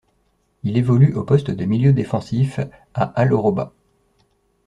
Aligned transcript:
Il 0.63 0.77
évolue 0.79 1.13
au 1.13 1.23
poste 1.23 1.51
de 1.51 1.63
milieu 1.63 1.93
défensif 1.93 2.59
à 2.95 3.03
Al-Orobah. 3.03 3.71